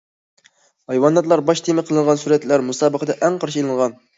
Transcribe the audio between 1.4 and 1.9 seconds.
باش تېما